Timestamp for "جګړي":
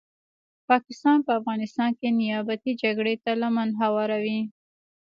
2.81-3.15